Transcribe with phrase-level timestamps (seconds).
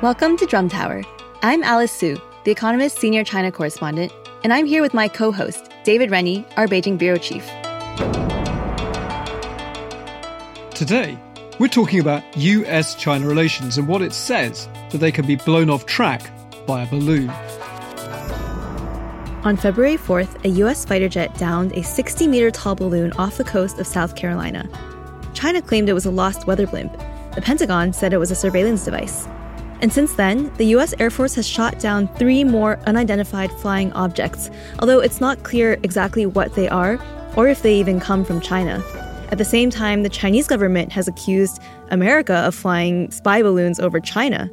[0.00, 1.02] Welcome to Drum Tower.
[1.42, 4.12] I'm Alice Su, The Economist senior China correspondent,
[4.44, 7.44] and I'm here with my co host, David Rennie, our Beijing bureau chief.
[10.72, 11.18] Today,
[11.58, 15.68] we're talking about US China relations and what it says that they can be blown
[15.68, 16.30] off track
[16.64, 17.28] by a balloon.
[19.42, 23.42] On February 4th, a US fighter jet downed a 60 meter tall balloon off the
[23.42, 24.70] coast of South Carolina.
[25.34, 26.92] China claimed it was a lost weather blimp.
[27.34, 29.26] The Pentagon said it was a surveillance device.
[29.80, 34.50] And since then, the US Air Force has shot down three more unidentified flying objects,
[34.80, 36.98] although it's not clear exactly what they are
[37.36, 38.82] or if they even come from China.
[39.30, 44.00] At the same time, the Chinese government has accused America of flying spy balloons over
[44.00, 44.50] China.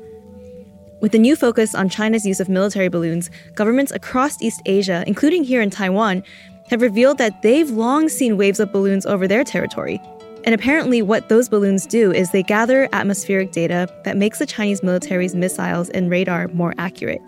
[1.01, 5.43] With the new focus on China's use of military balloons, governments across East Asia, including
[5.43, 6.23] here in Taiwan,
[6.69, 10.01] have revealed that they've long seen waves of balloons over their territory.
[10.45, 14.83] And apparently, what those balloons do is they gather atmospheric data that makes the Chinese
[14.83, 17.21] military's missiles and radar more accurate.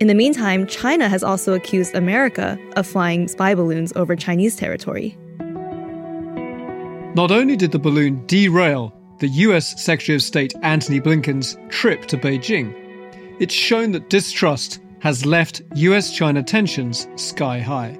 [0.00, 5.16] In the meantime, China has also accused America of flying spy balloons over Chinese territory.
[7.14, 12.16] Not only did the balloon derail the US Secretary of State Antony Blinken's trip to
[12.16, 12.74] Beijing,
[13.38, 17.96] it's shown that distrust has left US China tensions sky high.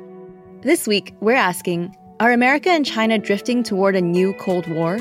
[0.63, 4.99] This week, we're asking are America and China drifting toward a new Cold War?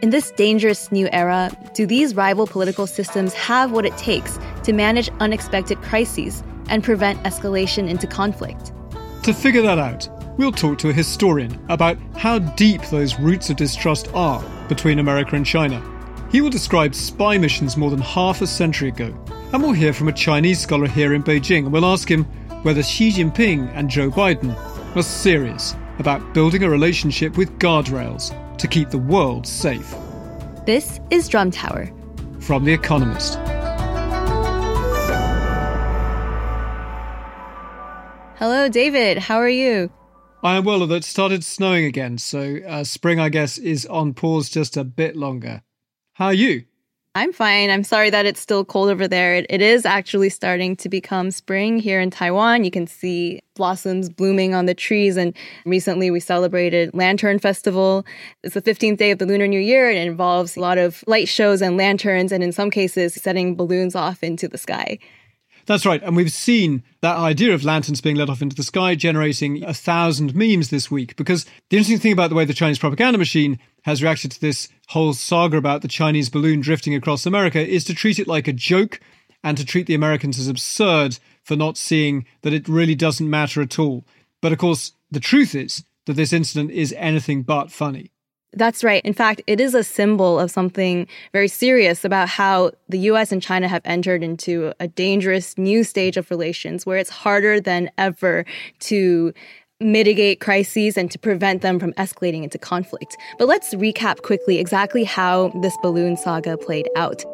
[0.00, 4.72] In this dangerous new era, do these rival political systems have what it takes to
[4.72, 8.72] manage unexpected crises and prevent escalation into conflict?
[9.24, 13.56] To figure that out, we'll talk to a historian about how deep those roots of
[13.56, 15.82] distrust are between America and China.
[16.30, 19.12] He will describe spy missions more than half a century ago.
[19.52, 22.22] And we'll hear from a Chinese scholar here in Beijing and we'll ask him
[22.62, 24.56] whether Xi Jinping and Joe Biden
[24.94, 29.94] are serious about building a relationship with guardrails to keep the world safe.
[30.66, 31.88] This is Drum Tower.
[32.40, 33.38] From The Economist.
[38.36, 39.18] Hello, David.
[39.18, 39.92] How are you?
[40.42, 44.14] I am well, although it started snowing again, so uh, spring, I guess, is on
[44.14, 45.62] pause just a bit longer.
[46.14, 46.64] How are you?
[47.14, 47.68] I'm fine.
[47.68, 49.34] I'm sorry that it's still cold over there.
[49.34, 52.64] It, it is actually starting to become spring here in Taiwan.
[52.64, 55.18] You can see blossoms blooming on the trees.
[55.18, 55.36] And
[55.66, 58.06] recently we celebrated Lantern Festival.
[58.42, 61.28] It's the 15th day of the Lunar New Year it involves a lot of light
[61.28, 64.98] shows and lanterns, and in some cases, setting balloons off into the sky.
[65.66, 66.02] That's right.
[66.02, 69.74] And we've seen that idea of lanterns being let off into the sky generating a
[69.74, 71.16] thousand memes this week.
[71.16, 74.68] Because the interesting thing about the way the Chinese propaganda machine has reacted to this
[74.88, 78.52] whole saga about the Chinese balloon drifting across America is to treat it like a
[78.52, 79.00] joke
[79.44, 83.60] and to treat the Americans as absurd for not seeing that it really doesn't matter
[83.60, 84.04] at all.
[84.40, 88.11] But of course, the truth is that this incident is anything but funny.
[88.54, 89.02] That's right.
[89.04, 93.40] In fact, it is a symbol of something very serious about how the US and
[93.42, 98.44] China have entered into a dangerous new stage of relations where it's harder than ever
[98.80, 99.32] to
[99.80, 103.16] mitigate crises and to prevent them from escalating into conflict.
[103.38, 107.24] But let's recap quickly exactly how this balloon saga played out.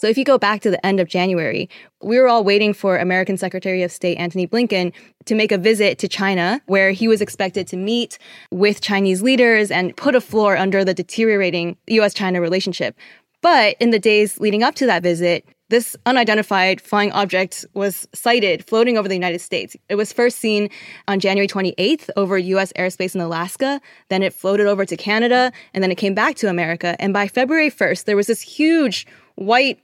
[0.00, 1.68] So if you go back to the end of January,
[2.02, 4.94] we were all waiting for American Secretary of State Antony Blinken
[5.26, 8.16] to make a visit to China, where he was expected to meet
[8.50, 12.96] with Chinese leaders and put a floor under the deteriorating US China relationship.
[13.42, 18.64] But in the days leading up to that visit, this unidentified flying object was sighted
[18.64, 19.76] floating over the United States.
[19.90, 20.70] It was first seen
[21.08, 23.82] on January 28th over US airspace in Alaska.
[24.08, 26.96] Then it floated over to Canada, and then it came back to America.
[26.98, 29.78] And by February 1st, there was this huge white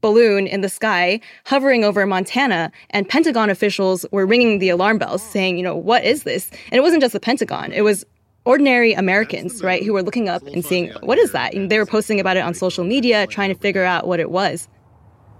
[0.00, 5.22] balloon in the sky hovering over Montana, and Pentagon officials were ringing the alarm bells
[5.22, 6.50] saying, you know, what is this?
[6.70, 8.04] And it wasn't just the Pentagon, it was
[8.44, 11.54] ordinary Americans, right, who were looking up and seeing, what is that?
[11.54, 14.30] And they were posting about it on social media, trying to figure out what it
[14.30, 14.68] was.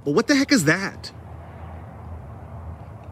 [0.05, 1.11] But what the heck is that?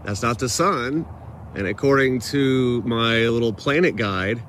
[0.04, 1.06] That's not the sun.
[1.54, 4.42] And according to my little planet guide,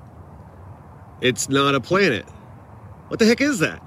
[1.22, 2.26] it's not a planet.
[3.08, 3.82] What the heck is that?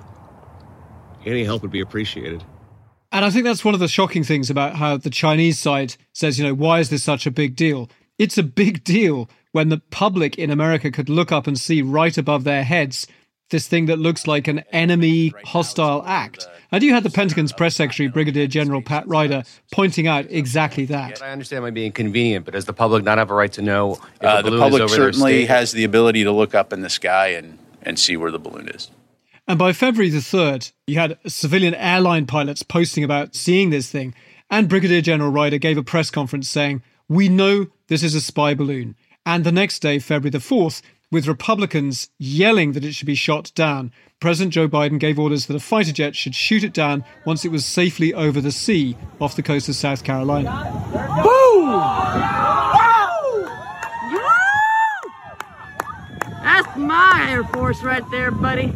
[1.25, 2.44] Any help would be appreciated.
[3.12, 6.38] And I think that's one of the shocking things about how the Chinese side says,
[6.38, 7.91] you know, why is this such a big deal?
[8.19, 12.17] It's a big deal when the public in America could look up and see right
[12.17, 13.06] above their heads
[13.50, 16.49] this thing that looks like an enemy hostile act.
[16.70, 19.43] And you had the Pentagon's press secretary, Brigadier General Pat Ryder,
[19.73, 21.23] pointing out exactly that.
[21.23, 23.99] I understand my being convenient, but does the public not have a right to know
[24.15, 25.49] if Uh, the the public is over their certainly state?
[25.50, 28.69] has the ability to look up in the sky and, and see where the balloon
[28.69, 28.91] is.
[29.53, 34.15] And by February the 3rd, you had civilian airline pilots posting about seeing this thing.
[34.49, 38.55] And Brigadier General Ryder gave a press conference saying, We know this is a spy
[38.55, 38.97] balloon.
[39.27, 43.53] And the next day, February the 4th, with Republicans yelling that it should be shot
[43.55, 47.45] down, President Joe Biden gave orders that a fighter jet should shoot it down once
[47.45, 50.51] it was safely over the sea off the coast of South Carolina.
[51.23, 51.69] Boom!
[56.43, 58.73] That's my Air Force right there, buddy.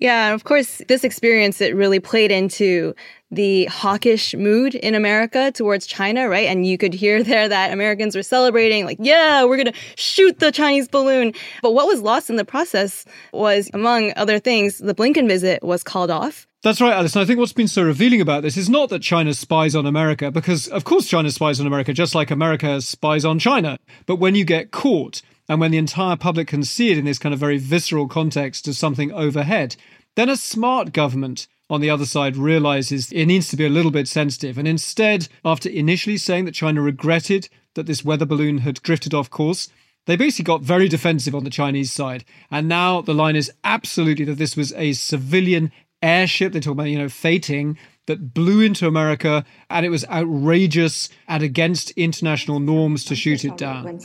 [0.00, 2.94] Yeah, of course, this experience it really played into
[3.30, 6.48] the hawkish mood in America towards China, right?
[6.48, 10.52] And you could hear there that Americans were celebrating, like, yeah, we're gonna shoot the
[10.52, 11.32] Chinese balloon.
[11.62, 15.82] But what was lost in the process was, among other things, the Blinken visit was
[15.82, 16.46] called off.
[16.62, 17.16] That's right, Alice.
[17.16, 19.86] And I think what's been so revealing about this is not that China spies on
[19.86, 23.78] America, because of course China spies on America, just like America spies on China.
[24.06, 27.18] But when you get caught, and when the entire public can see it in this
[27.18, 29.76] kind of very visceral context as something overhead,
[30.16, 33.90] then a smart government on the other side realizes it needs to be a little
[33.90, 34.56] bit sensitive.
[34.56, 39.28] And instead, after initially saying that China regretted that this weather balloon had drifted off
[39.28, 39.68] course,
[40.06, 42.24] they basically got very defensive on the Chinese side.
[42.50, 45.70] And now the line is absolutely that this was a civilian
[46.00, 46.54] airship.
[46.54, 47.76] They talk about, you know, fating
[48.06, 53.58] that blew into America and it was outrageous and against international norms to shoot it
[53.58, 54.00] down.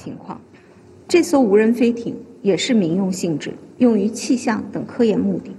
[1.08, 5.52] 这艘无人飞艇也是民用性质，用于气象等科研目的。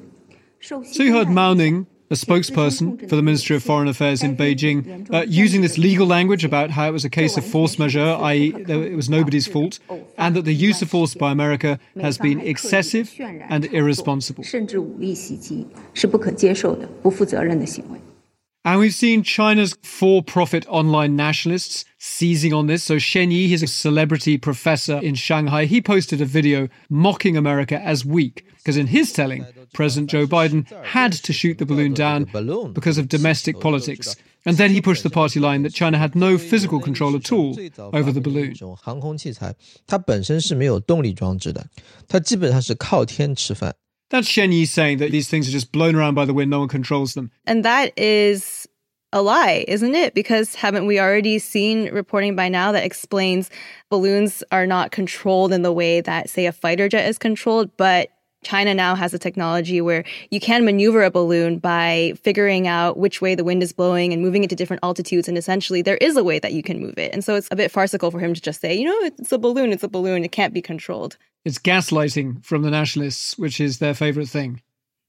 [0.60, 5.62] Suhad Mao Ning, a spokesperson for the Ministry of Foreign Affairs in Beijing, uh, using
[5.62, 9.08] this legal language about how it was a case of force majeure, i.e., it was
[9.08, 9.78] nobody's fault,
[10.18, 13.10] and that the use of force by America has been excessive
[13.48, 14.44] and irresponsible.
[18.67, 22.81] And we've seen China's for profit online nationalists seizing on this.
[22.81, 25.65] So Shen Yi, he's a celebrity professor in Shanghai.
[25.65, 30.65] He posted a video mocking America as weak because, in his telling, President Joe Biden
[30.85, 32.23] had to shoot the balloon down
[32.73, 34.15] because of domestic politics.
[34.45, 37.57] And then he pushed the party line that China had no physical control at all
[37.91, 38.53] over the balloon.
[38.53, 39.53] 这种航空器材，
[39.85, 41.67] 它本身是没有动力装置的，
[42.07, 43.75] 它基本上是靠天吃饭。
[44.09, 46.59] That's Shen Yi saying that these things are just blown around by the wind, no
[46.59, 47.31] one controls them.
[47.45, 48.56] And that is
[49.12, 50.14] a lie, isn't it?
[50.14, 53.50] Because haven't we already seen reporting by now that explains
[53.88, 58.10] balloons are not controlled in the way that, say, a fighter jet is controlled, but
[58.44, 63.20] China now has a technology where you can maneuver a balloon by figuring out which
[63.20, 65.26] way the wind is blowing and moving it to different altitudes.
[65.26, 67.12] And essentially, there is a way that you can move it.
[67.12, 69.38] And so it's a bit farcical for him to just say, you know, it's a
[69.38, 71.16] balloon, it's a balloon, it can't be controlled.
[71.44, 74.62] It's gaslighting from the nationalists, which is their favorite thing.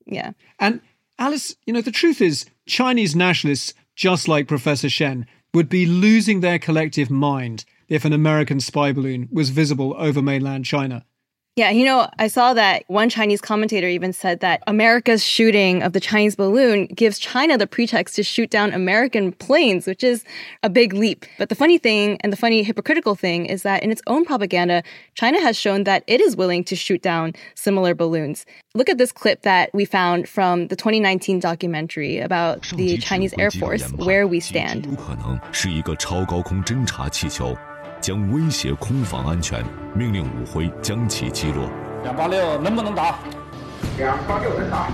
[0.06, 0.32] Yeah.
[0.58, 0.82] And
[1.20, 6.40] Alice, you know, the truth is, Chinese nationalists, just like Professor Shen, would be losing
[6.40, 11.06] their collective mind if an American spy balloon was visible over mainland China.
[11.60, 15.92] Yeah, you know, I saw that one Chinese commentator even said that America's shooting of
[15.92, 20.24] the Chinese balloon gives China the pretext to shoot down American planes, which is
[20.64, 21.26] a big leap.
[21.38, 24.84] But the funny thing and the funny hypocritical thing is that in its own propaganda,
[25.16, 28.46] China has shown that it is willing to shoot down similar balloons.
[28.74, 33.52] Look at this clip that we found from the 2019 documentary about the Chinese Air
[33.52, 34.86] Force, Where We Stand.
[38.02, 39.64] 将威胁空防安全，
[39.94, 41.70] 命令武辉将其击落。
[42.04, 43.16] 两八六能不能打？
[43.98, 44.90] 两八六能打。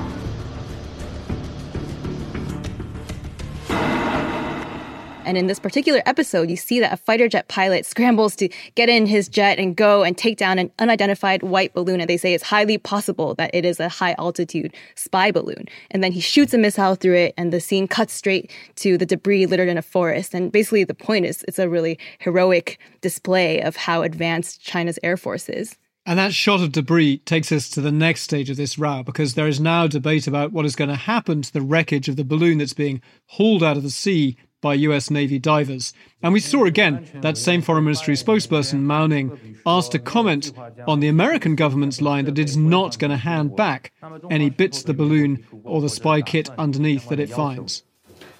[5.25, 8.89] And in this particular episode, you see that a fighter jet pilot scrambles to get
[8.89, 11.99] in his jet and go and take down an unidentified white balloon.
[11.99, 15.65] And they say it's highly possible that it is a high altitude spy balloon.
[15.89, 19.05] And then he shoots a missile through it, and the scene cuts straight to the
[19.05, 20.35] debris littered in a forest.
[20.35, 25.17] And basically, the point is it's a really heroic display of how advanced China's Air
[25.17, 25.75] Force is.
[26.07, 29.33] And that shot of debris takes us to the next stage of this row because
[29.33, 32.23] there is now debate about what is going to happen to the wreckage of the
[32.23, 35.93] balloon that's being hauled out of the sea by US Navy divers.
[36.23, 39.27] And we saw again that same foreign ministry spokesperson, Mao Ning
[39.63, 40.51] asked to comment
[40.87, 43.91] on the American government's line that it is not going to hand back
[44.31, 47.83] any bits of the balloon or the spy kit underneath that it finds.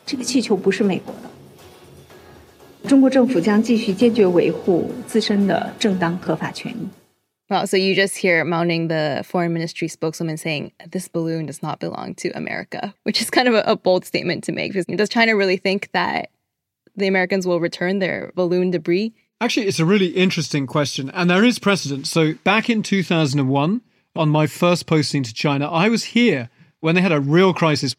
[0.04, 2.90] 这个气球不是美国的。
[2.90, 7.05] 中国政府将继续坚决维护自身的正当合法权益。
[7.50, 11.80] Well, so you just hear Mao Ning the foreign ministry spokeswoman saying this balloon does not
[11.80, 14.74] belong to America, which is kind of a, a bold statement to make.
[14.74, 16.32] Because does China really think that
[16.96, 19.14] the Americans will return their balloon debris?
[19.42, 22.08] Actually, it's a really interesting question, and there is precedent.
[22.08, 23.82] So, back in 2001,
[24.16, 25.70] on my first posting to China.
[25.70, 26.50] I was here
[26.80, 27.96] when they had a real crisis.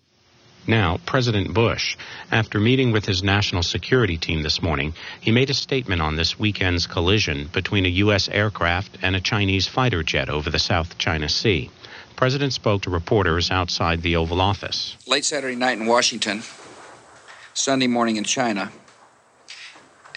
[0.68, 1.96] Now, President Bush,
[2.32, 6.40] after meeting with his national security team this morning, he made a statement on this
[6.40, 8.28] weekend's collision between a U.S.
[8.28, 11.70] aircraft and a Chinese fighter jet over the South China Sea.
[12.16, 14.96] President spoke to reporters outside the Oval Office.
[15.06, 16.42] Late Saturday night in Washington,
[17.54, 18.72] Sunday morning in China,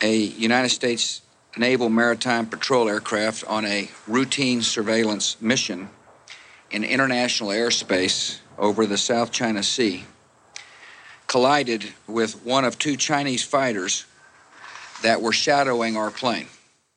[0.01, 1.21] a United States
[1.57, 5.89] Naval Maritime Patrol aircraft on a routine surveillance mission
[6.71, 10.05] in international airspace over the South China Sea
[11.29, 14.05] collided with one of two Chinese fighters
[15.03, 16.47] that were shadowing our plane.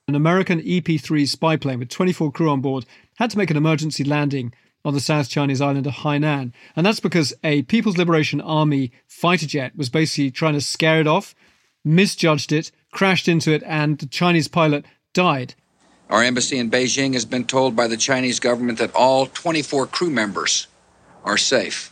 [0.08, 2.84] An American EP 3 spy plane with 24 crew on board
[3.16, 4.52] had to make an emergency landing
[4.84, 6.52] on the South Chinese island of Hainan.
[6.74, 11.06] And that's because a People's Liberation Army fighter jet was basically trying to scare it
[11.06, 11.36] off,
[11.84, 15.54] misjudged it, crashed into it, and the Chinese pilot died.
[16.10, 20.10] Our embassy in Beijing has been told by the Chinese government that all 24 crew
[20.10, 20.66] members
[21.24, 21.91] are safe.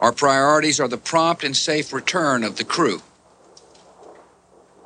[0.00, 3.02] Our priorities are the prompt and safe return of the crew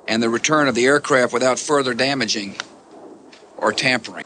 [0.09, 2.57] and the return of the aircraft without further damaging
[3.57, 4.25] or tampering.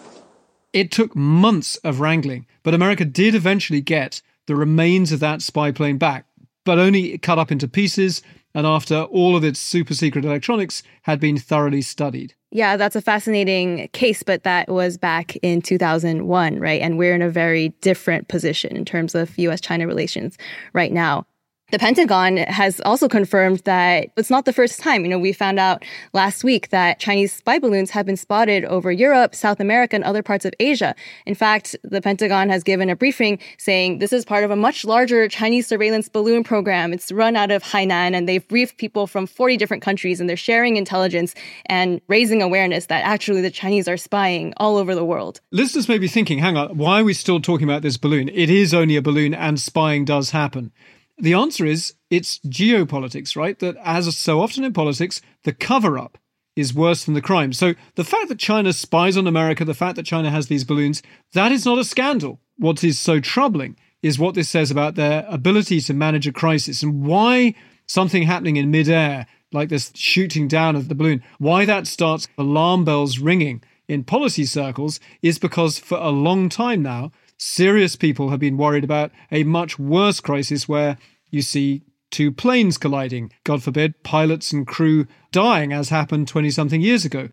[0.72, 5.72] It took months of wrangling, but America did eventually get the remains of that spy
[5.72, 6.26] plane back,
[6.64, 8.22] but only cut up into pieces
[8.54, 12.34] and after all of its super secret electronics had been thoroughly studied.
[12.50, 16.80] Yeah, that's a fascinating case, but that was back in 2001, right?
[16.80, 20.38] And we're in a very different position in terms of US China relations
[20.72, 21.26] right now.
[21.70, 25.04] The Pentagon has also confirmed that it's not the first time.
[25.04, 25.84] You know, we found out
[26.14, 30.22] last week that Chinese spy balloons have been spotted over Europe, South America, and other
[30.22, 30.94] parts of Asia.
[31.26, 34.86] In fact, the Pentagon has given a briefing saying this is part of a much
[34.86, 36.94] larger Chinese surveillance balloon program.
[36.94, 40.38] It's run out of Hainan, and they've briefed people from 40 different countries, and they're
[40.38, 41.34] sharing intelligence
[41.66, 45.42] and raising awareness that actually the Chinese are spying all over the world.
[45.52, 48.30] Listeners may be thinking, hang on, why are we still talking about this balloon?
[48.30, 50.72] It is only a balloon, and spying does happen.
[51.18, 53.58] The answer is it's geopolitics, right?
[53.58, 56.18] That as so often in politics, the cover up
[56.56, 57.52] is worse than the crime.
[57.52, 61.02] So the fact that China spies on America, the fact that China has these balloons,
[61.32, 62.40] that is not a scandal.
[62.56, 66.82] What is so troubling is what this says about their ability to manage a crisis
[66.82, 67.54] and why
[67.86, 72.84] something happening in midair, like this shooting down of the balloon, why that starts alarm
[72.84, 78.40] bells ringing in policy circles is because for a long time now, serious people have
[78.40, 80.98] been worried about a much worse crisis where
[81.30, 86.80] you see two planes colliding, God forbid, pilots and crew dying, as happened 20 something
[86.80, 87.30] years ago.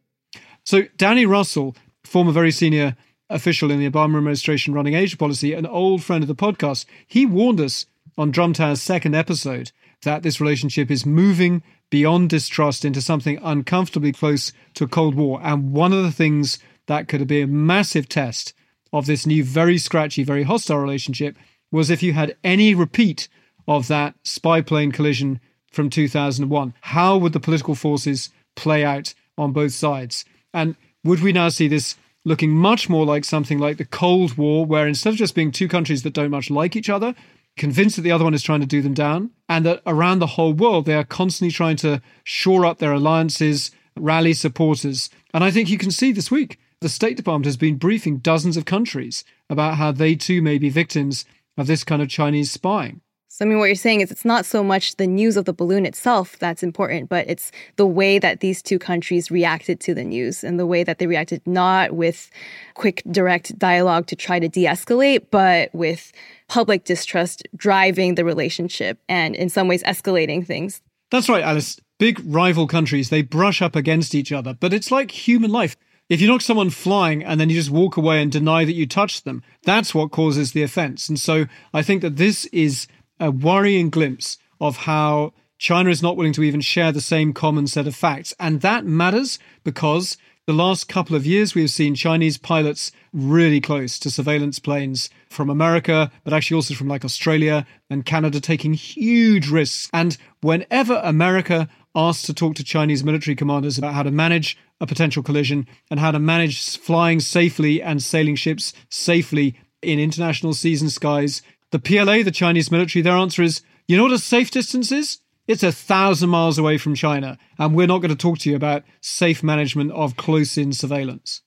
[0.64, 2.96] So, Danny Russell, former very senior
[3.30, 7.26] official in the Obama administration running Asia policy, an old friend of the podcast, he
[7.26, 7.86] warned us
[8.18, 9.72] on Drumtower's second episode
[10.04, 15.40] that this relationship is moving beyond distrust into something uncomfortably close to a Cold War.
[15.44, 18.54] And one of the things that could be a massive test
[18.96, 21.36] of this new, very scratchy, very hostile relationship
[21.70, 23.28] was if you had any repeat
[23.68, 26.74] of that spy plane collision from 2001.
[26.80, 30.24] How would the political forces play out on both sides?
[30.54, 34.66] And would we now see this looking much more like something like the Cold War,
[34.66, 37.14] where instead of just being two countries that don't much like each other,
[37.58, 40.36] convinced that the other one is trying to do them down, and that around the
[40.36, 45.10] whole world they are constantly trying to shore up their alliances, rally supporters.
[45.34, 48.58] And I think you can see this week the State Department has been briefing dozens
[48.58, 51.26] of countries about how they too may be victims
[51.58, 53.02] of this kind of Chinese spying.
[53.36, 55.52] So, I mean, what you're saying is it's not so much the news of the
[55.52, 60.06] balloon itself that's important, but it's the way that these two countries reacted to the
[60.06, 62.32] news and the way that they reacted not with
[62.76, 66.14] quick, direct dialogue to try to de escalate, but with
[66.48, 70.82] public distrust driving the relationship and in some ways escalating things.
[71.12, 71.78] That's right, Alice.
[72.00, 75.76] Big rival countries, they brush up against each other, but it's like human life.
[76.08, 78.86] If you knock someone flying and then you just walk away and deny that you
[78.86, 81.10] touched them, that's what causes the offense.
[81.10, 82.88] And so I think that this is
[83.20, 87.66] a worrying glimpse of how China is not willing to even share the same common
[87.66, 88.36] set of facts.
[88.40, 93.60] And that matters because the last couple of years we have seen Chinese pilots really
[93.60, 98.76] close to surveillance planes from America, but actually also from like Australia and Canada taking
[98.76, 99.90] huge risks.
[99.92, 104.86] And whenever America asks to talk to Chinese military commanders about how to manage a
[104.86, 110.82] potential collision and how to manage flying safely and sailing ships safely in international seas
[110.82, 114.52] and skies, the PLA, the Chinese military, their answer is, you know what a safe
[114.52, 115.20] distance is?
[115.48, 118.56] It's a thousand miles away from China, and we're not going to talk to you
[118.56, 121.42] about safe management of close in surveillance.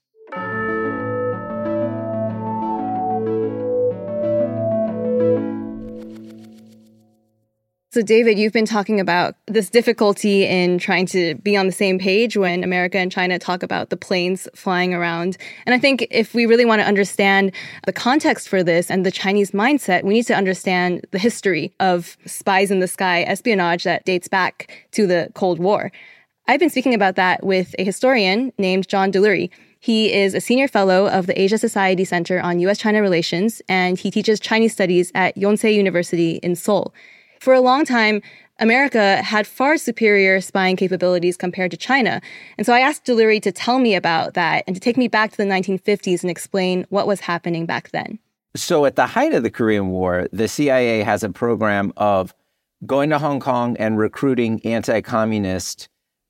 [7.91, 11.99] So, David, you've been talking about this difficulty in trying to be on the same
[11.99, 15.39] page when America and China talk about the planes flying around.
[15.65, 17.51] And I think if we really want to understand
[17.87, 22.19] the context for this and the Chinese mindset, we need to understand the history of
[22.27, 25.91] spies in the sky espionage that dates back to the Cold War.
[26.47, 29.49] I've been speaking about that with a historian named John Delury.
[29.81, 33.99] He is a senior fellow of the Asia Society Center on US China Relations, and
[33.99, 36.93] he teaches Chinese studies at Yonsei University in Seoul.
[37.41, 38.23] For a long time,
[38.61, 42.21] America had far superior spying capabilities compared to China.
[42.57, 45.31] And so I asked Delury to tell me about that and to take me back
[45.31, 48.19] to the 1950s and explain what was happening back then.
[48.57, 52.35] So, at the height of the Korean War, the CIA has a program of
[52.87, 55.89] going to Hong Kong and recruiting anti communist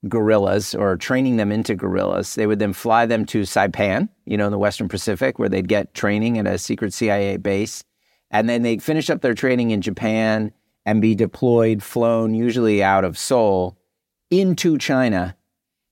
[0.09, 2.35] guerrillas or training them into guerrillas.
[2.35, 5.69] They would then fly them to Saipan, you know, in the Western Pacific, where they'd
[5.69, 7.83] get training at a secret CIA base.
[8.31, 10.53] And then they'd finish up their training in Japan
[10.89, 13.77] and be deployed, flown, usually out of Seoul,
[14.31, 15.37] into China.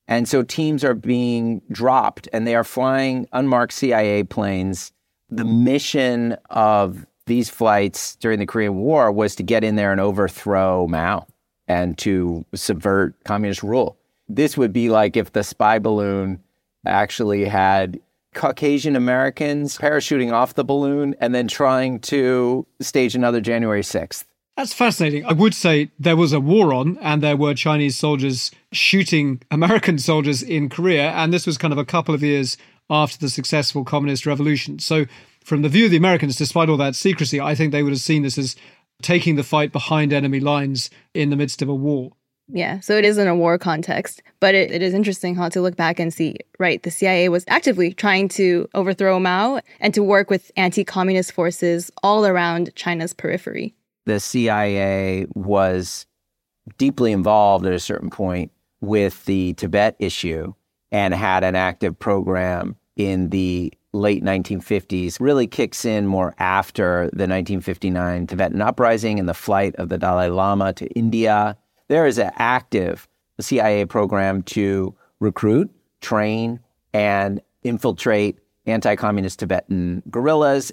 [0.09, 4.93] And so teams are being dropped and they are flying unmarked CIA planes.
[5.29, 10.01] The mission of these flights during the Korean War was to get in there and
[10.01, 11.27] overthrow Mao
[11.69, 13.99] and to subvert communist rule.
[14.31, 16.43] This would be like if the spy balloon
[16.87, 18.01] actually had
[18.33, 24.25] Caucasian Americans parachuting off the balloon and then trying to stage another January 6th.
[24.57, 25.27] That's fascinating.
[25.27, 29.99] I would say there was a war on, and there were Chinese soldiers shooting American
[29.99, 32.57] soldiers in Korea, and this was kind of a couple of years
[32.89, 34.79] after the successful communist revolution.
[34.79, 35.05] So,
[35.45, 38.01] from the view of the Americans, despite all that secrecy, I think they would have
[38.01, 38.57] seen this as
[39.03, 42.13] taking the fight behind enemy lines in the midst of a war.
[42.49, 45.61] Yeah, so it is in a war context, but it, it is interesting how to
[45.61, 50.03] look back and see, right, the CIA was actively trying to overthrow Mao and to
[50.03, 53.75] work with anti communist forces all around China's periphery
[54.07, 56.07] the CIA was
[56.79, 60.55] deeply involved at a certain point with the Tibet issue
[60.91, 67.27] and had an active program in the late 1950s really kicks in more after the
[67.27, 71.57] 1959 Tibetan uprising and the flight of the Dalai Lama to India.
[71.89, 73.09] There is an active
[73.41, 76.61] CIA program to recruit, train,
[76.93, 80.73] and infiltrate anti communist Tibetan guerrillas.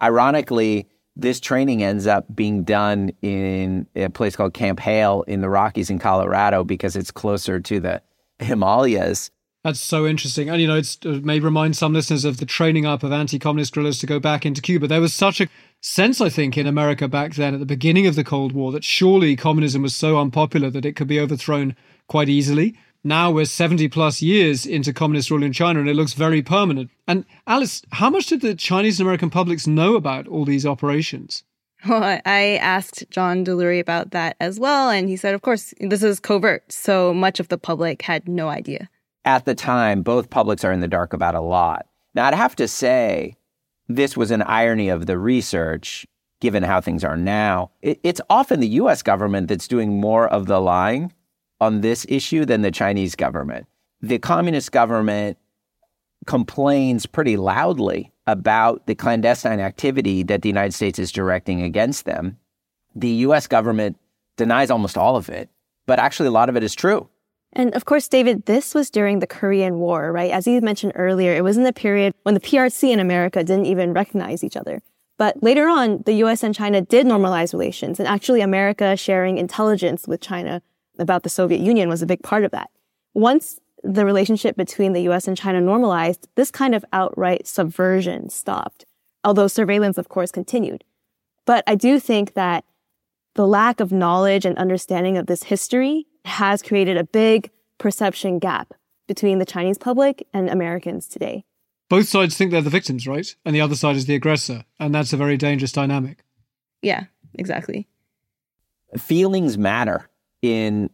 [0.00, 5.50] Ironically, this training ends up being done in a place called Camp Hale in the
[5.50, 8.02] Rockies in Colorado because it's closer to the
[8.38, 9.30] Himalayas.
[9.64, 10.48] That's so interesting.
[10.48, 13.72] And, you know, it may remind some listeners of the training up of anti communist
[13.72, 14.88] guerrillas to go back into Cuba.
[14.88, 15.48] There was such a
[15.80, 18.82] sense, I think, in America back then at the beginning of the Cold War that
[18.82, 21.76] surely communism was so unpopular that it could be overthrown
[22.08, 26.12] quite easily now we're 70 plus years into communist rule in China and it looks
[26.12, 26.90] very permanent.
[27.08, 31.42] And Alice, how much did the Chinese and American publics know about all these operations?
[31.88, 34.88] Well, I asked John Delury about that as well.
[34.88, 36.70] And he said, of course, this is covert.
[36.70, 38.88] So much of the public had no idea.
[39.24, 41.86] At the time, both publics are in the dark about a lot.
[42.14, 43.36] Now, I'd have to say,
[43.88, 46.06] this was an irony of the research,
[46.40, 47.70] given how things are now.
[47.82, 51.12] It's often the US government that's doing more of the lying
[51.62, 53.68] on this issue than the Chinese government.
[54.00, 55.38] The communist government
[56.26, 62.36] complains pretty loudly about the clandestine activity that the United States is directing against them.
[62.96, 63.96] The US government
[64.36, 65.50] denies almost all of it,
[65.86, 67.08] but actually a lot of it is true.
[67.52, 70.32] And of course, David, this was during the Korean War, right?
[70.32, 73.66] As you mentioned earlier, it was in the period when the PRC and America didn't
[73.66, 74.82] even recognize each other.
[75.16, 80.08] But later on, the US and China did normalize relations, and actually America sharing intelligence
[80.08, 80.60] with China
[80.98, 82.70] about the Soviet Union was a big part of that.
[83.14, 88.84] Once the relationship between the US and China normalized, this kind of outright subversion stopped,
[89.24, 90.84] although surveillance, of course, continued.
[91.44, 92.64] But I do think that
[93.34, 98.74] the lack of knowledge and understanding of this history has created a big perception gap
[99.08, 101.44] between the Chinese public and Americans today.
[101.88, 103.34] Both sides think they're the victims, right?
[103.44, 104.64] And the other side is the aggressor.
[104.78, 106.24] And that's a very dangerous dynamic.
[106.80, 107.88] Yeah, exactly.
[108.96, 110.08] Feelings matter
[110.42, 110.90] in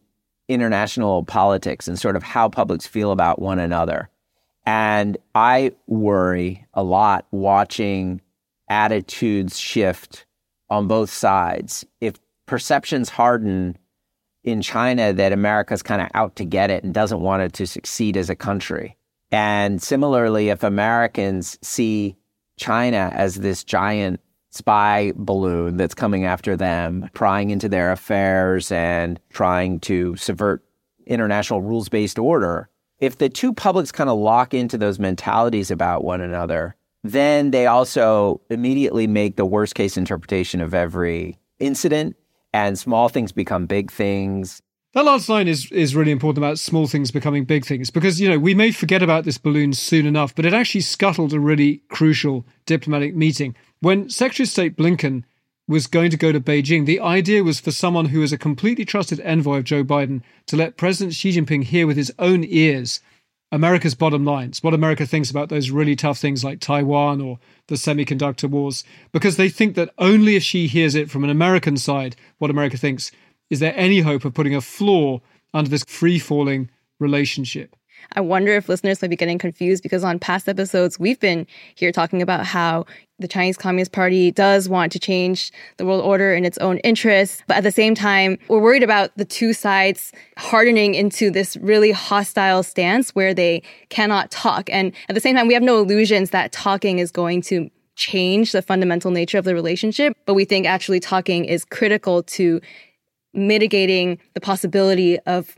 [0.47, 4.09] international politics and sort of how publics feel about one another.
[4.65, 8.21] And I worry a lot watching
[8.69, 10.25] attitudes shift
[10.69, 11.85] on both sides.
[12.01, 13.77] If perceptions harden
[14.43, 17.67] in China that America's kind of out to get it and doesn't want it to
[17.67, 18.95] succeed as a country.
[19.31, 22.15] And similarly, if Americans see
[22.57, 24.19] China as this giant
[24.51, 30.63] spy balloon that's coming after them, prying into their affairs and trying to subvert
[31.05, 32.69] international rules based order.
[32.99, 37.65] If the two publics kind of lock into those mentalities about one another, then they
[37.65, 42.15] also immediately make the worst case interpretation of every incident
[42.53, 44.61] and small things become big things.
[44.93, 48.27] That last line is is really important about small things becoming big things because you
[48.27, 51.83] know we may forget about this balloon soon enough, but it actually scuttled a really
[51.89, 55.25] crucial diplomatic meeting when Secretary of State Blinken
[55.67, 56.87] was going to go to Beijing.
[56.87, 60.57] The idea was for someone who is a completely trusted envoy of Joe Biden to
[60.57, 62.99] let President Xi Jinping hear with his own ears
[63.51, 67.75] America's bottom lines, what America thinks about those really tough things like Taiwan or the
[67.75, 72.15] semiconductor wars, because they think that only if Xi hears it from an American side,
[72.37, 73.11] what America thinks,
[73.49, 75.21] is there any hope of putting a floor
[75.53, 77.75] under this free falling relationship?
[78.13, 81.91] I wonder if listeners might be getting confused because on past episodes, we've been here
[81.91, 82.85] talking about how
[83.19, 87.43] the Chinese Communist Party does want to change the world order in its own interests.
[87.47, 91.91] But at the same time, we're worried about the two sides hardening into this really
[91.91, 94.69] hostile stance where they cannot talk.
[94.69, 98.53] And at the same time, we have no illusions that talking is going to change
[98.53, 100.15] the fundamental nature of the relationship.
[100.25, 102.61] But we think actually talking is critical to
[103.33, 105.57] mitigating the possibility of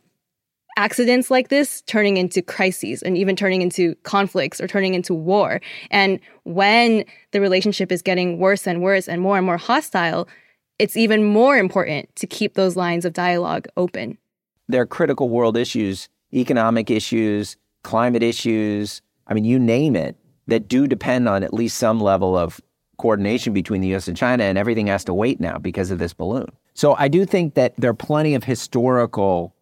[0.78, 5.62] accidents like this turning into crises and even turning into conflicts or turning into war.
[5.90, 10.28] And when the relationship is getting worse and worse and more and more hostile,
[10.80, 14.18] it's even more important to keep those lines of dialogue open.
[14.68, 20.68] There are critical world issues, economic issues, climate issues, I mean, you name it, that
[20.68, 22.60] do depend on at least some level of
[23.02, 26.14] coordination between the US and China, and everything has to wait now because of this
[26.14, 26.48] balloon.
[26.76, 29.56] So I do think that there are plenty of historical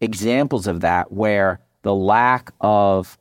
[0.00, 3.16] examples of that where the lack of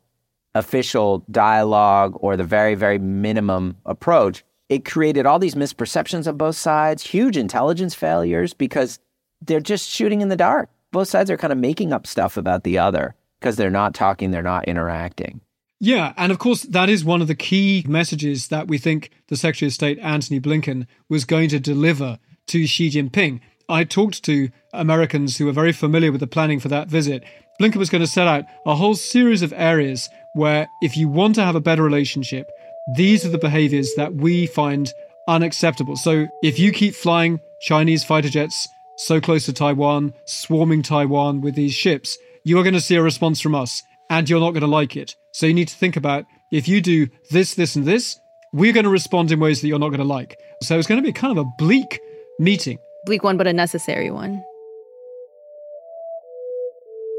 [0.56, 6.56] official dialogue or the very, very minimum approach, it created all these misperceptions on both
[6.56, 9.00] sides, huge intelligence failures because
[9.42, 10.70] they're just shooting in the dark.
[10.92, 14.32] Both sides are kind of making up stuff about the other because they're not talking,
[14.32, 15.42] they're not interacting.
[15.80, 19.38] Yeah, and of course, that is one of the key messages that we think the
[19.38, 23.40] Secretary of State, Antony Blinken, was going to deliver to Xi Jinping.
[23.70, 27.24] I talked to Americans who were very familiar with the planning for that visit.
[27.62, 31.36] Blinken was going to set out a whole series of areas where, if you want
[31.36, 32.50] to have a better relationship,
[32.96, 34.92] these are the behaviors that we find
[35.30, 35.96] unacceptable.
[35.96, 41.56] So, if you keep flying Chinese fighter jets so close to Taiwan, swarming Taiwan with
[41.56, 44.62] these ships, you are going to see a response from us and you're not going
[44.62, 45.16] to like it.
[45.34, 48.20] So, you need to think about if you do this, this, and this,
[48.54, 50.40] we're going to respond in ways that you're not going to like.
[50.64, 52.00] So, it's going to be kind of a bleak
[52.40, 54.44] meeting bleak one, but a necessary one.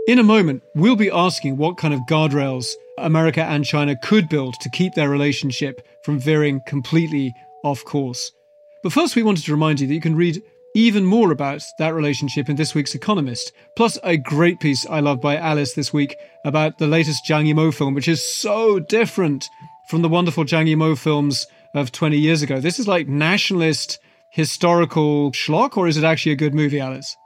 [0.07, 4.55] In a moment, we'll be asking what kind of guardrails America and China could build
[4.61, 8.33] to keep their relationship from veering completely off course.
[8.83, 10.42] But first, we wanted to remind you that you can read
[10.74, 15.20] even more about that relationship in this week's Economist, plus a great piece I loved
[15.20, 19.48] by Alice this week about the latest Zhang Yimou film, which is so different
[19.88, 22.61] from the wonderful Zhang Yimou films of 20 years ago.
[22.61, 23.98] This is like nationalist
[24.30, 27.16] historical schlock, or is it actually a good movie, Alice?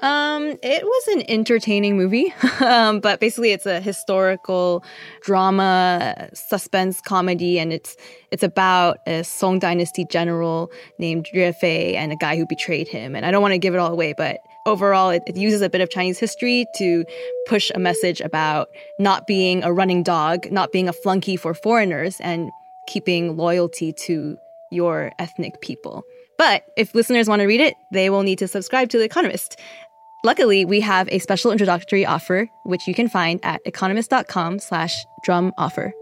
[0.00, 4.84] Um, it was an entertaining movie, um, but basically it's a historical
[5.22, 7.96] drama, suspense comedy, and it's
[8.30, 13.16] it's about a Song Dynasty general named Yue Fei and a guy who betrayed him.
[13.16, 15.70] And I don't want to give it all away, but overall, it, it uses a
[15.70, 17.04] bit of Chinese history to
[17.46, 22.20] push a message about not being a running dog, not being a flunky for foreigners,
[22.20, 22.50] and
[22.86, 24.36] keeping loyalty to
[24.70, 26.04] your ethnic people.
[26.38, 29.58] But if listeners want to read it, they will need to subscribe to The Economist.
[30.26, 35.52] Luckily, we have a special introductory offer, which you can find at economist.com slash drum
[35.56, 35.92] offer.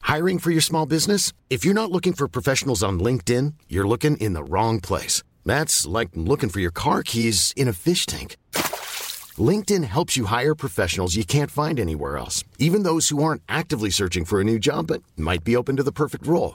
[0.00, 1.34] Hiring for your small business?
[1.50, 5.22] If you're not looking for professionals on LinkedIn, you're looking in the wrong place.
[5.44, 8.38] That's like looking for your car keys in a fish tank.
[9.50, 13.90] LinkedIn helps you hire professionals you can't find anywhere else, even those who aren't actively
[13.90, 16.54] searching for a new job but might be open to the perfect role.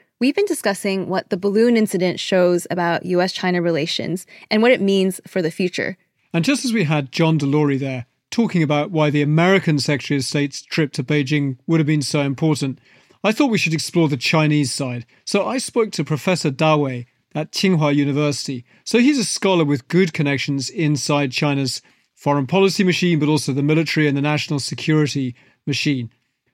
[0.21, 4.79] We've been discussing what the balloon incident shows about US China relations and what it
[4.79, 5.97] means for the future.
[6.31, 10.23] And just as we had John Delury there talking about why the American Secretary of
[10.23, 12.77] State's trip to Beijing would have been so important,
[13.23, 15.07] I thought we should explore the Chinese side.
[15.25, 18.63] So I spoke to Professor Da Wei at Tsinghua University.
[18.83, 21.81] So he's a scholar with good connections inside China's
[22.13, 25.33] foreign policy machine, but also the military and the national security
[25.65, 26.11] machine.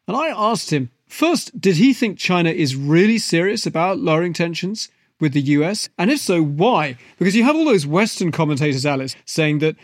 [0.08, 4.90] And I asked him First, did he think China is really serious about lowering tensions
[5.20, 5.90] with the US?
[5.98, 6.98] And if so, why?
[7.18, 9.76] Because you have all those Western commentators, Alice, saying that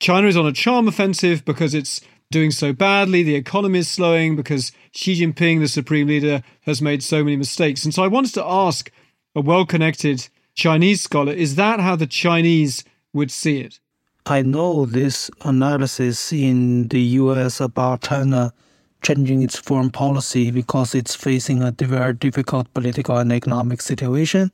[0.00, 4.36] China is on a charm offensive because it's doing so badly, the economy is slowing
[4.36, 7.84] because Xi Jinping, the supreme leader, has made so many mistakes.
[7.84, 8.90] And so I wanted to ask
[9.34, 13.78] a well connected Chinese scholar is that how the Chinese would see it?
[14.26, 18.52] I know this analysis in the US about China
[19.02, 24.50] changing its foreign policy because it's facing a very difficult political and economic situation.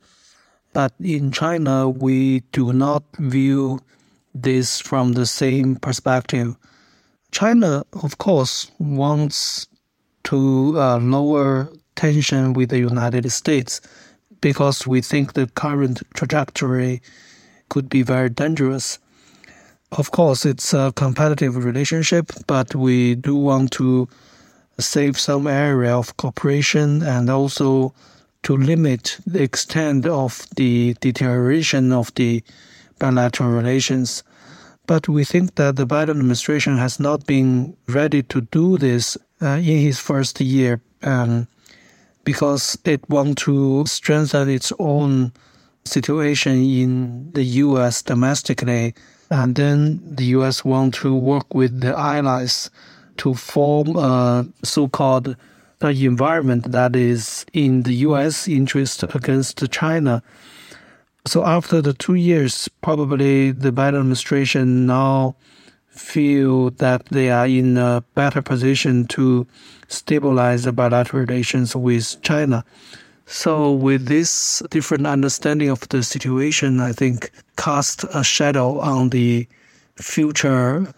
[0.73, 3.79] But in China, we do not view
[4.33, 6.55] this from the same perspective.
[7.31, 9.67] China, of course, wants
[10.25, 13.81] to uh, lower tension with the United States
[14.41, 17.01] because we think the current trajectory
[17.69, 18.99] could be very dangerous.
[19.91, 24.09] Of course, it's a competitive relationship, but we do want to
[24.79, 27.93] save some area of cooperation and also
[28.43, 32.43] to limit the extent of the deterioration of the
[32.99, 34.23] bilateral relations.
[34.87, 39.57] But we think that the Biden administration has not been ready to do this uh,
[39.57, 41.47] in his first year um,
[42.23, 45.31] because it wants to strengthen its own
[45.85, 48.01] situation in the U.S.
[48.01, 48.93] domestically.
[49.31, 50.63] And then the U.S.
[50.63, 52.69] want to work with the allies
[53.17, 55.35] to form a so-called
[55.81, 58.47] uh, environment that is in the U.S.
[58.47, 60.23] interest against China.
[61.25, 65.35] So after the two years, probably the Biden administration now
[65.87, 69.47] feel that they are in a better position to
[69.87, 72.63] stabilize the bilateral relations with China.
[73.25, 79.47] So with this different understanding of the situation, I think cast a shadow on the
[79.95, 80.93] future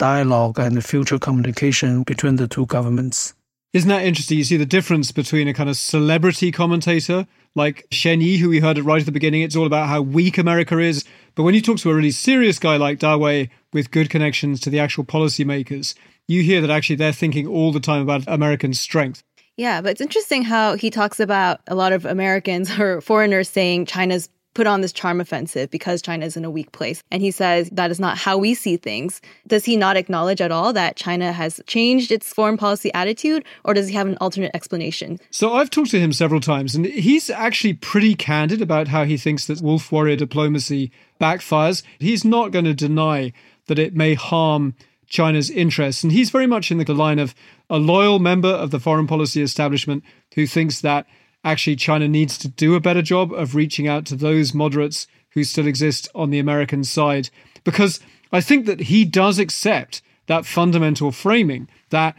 [0.00, 3.34] dialogue and future communication between the two governments.
[3.74, 4.38] Isn't that interesting?
[4.38, 8.60] You see the difference between a kind of celebrity commentator like Shen Yi, who we
[8.60, 9.42] heard it right at the beginning.
[9.42, 11.04] It's all about how weak America is.
[11.34, 14.58] But when you talk to a really serious guy like Da Wei with good connections
[14.60, 15.94] to the actual policymakers,
[16.26, 19.22] you hear that actually they're thinking all the time about American strength.
[19.58, 23.84] Yeah, but it's interesting how he talks about a lot of Americans or foreigners saying
[23.84, 27.02] China's put on this charm offensive because China is in a weak place.
[27.10, 29.20] And he says that is not how we see things.
[29.46, 33.74] Does he not acknowledge at all that China has changed its foreign policy attitude, or
[33.74, 35.18] does he have an alternate explanation?
[35.30, 39.16] So I've talked to him several times, and he's actually pretty candid about how he
[39.16, 41.82] thinks that wolf warrior diplomacy backfires.
[41.98, 43.32] He's not going to deny
[43.66, 44.74] that it may harm
[45.06, 46.02] China's interests.
[46.02, 47.34] And he's very much in the line of
[47.68, 50.02] a loyal member of the foreign policy establishment
[50.34, 51.06] who thinks that
[51.44, 55.44] actually China needs to do a better job of reaching out to those moderates who
[55.44, 57.30] still exist on the American side.
[57.64, 58.00] Because
[58.32, 62.16] I think that he does accept that fundamental framing that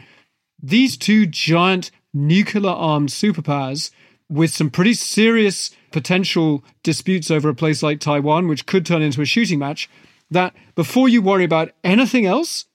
[0.62, 3.90] these two giant nuclear armed superpowers
[4.28, 9.20] with some pretty serious potential disputes over a place like Taiwan, which could turn into
[9.20, 9.90] a shooting match,
[10.30, 12.66] that before you worry about anything else,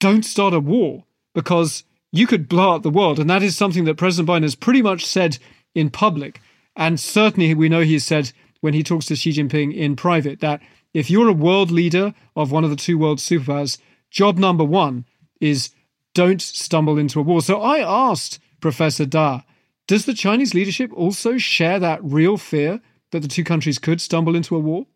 [0.00, 3.18] don't start a war because you could blow up the world.
[3.18, 5.38] And that is something that President Biden has pretty much said
[5.74, 6.40] in public.
[6.76, 10.60] And certainly, we know he said when he talks to Xi Jinping in private that
[10.92, 13.78] if you're a world leader of one of the two world superpowers,
[14.10, 15.04] job number one
[15.40, 15.70] is
[16.14, 17.42] don't stumble into a war.
[17.42, 17.78] So I
[18.10, 19.42] asked Professor Da,
[19.86, 24.34] does the Chinese leadership also share that real fear that the two countries could stumble
[24.34, 24.86] into a war?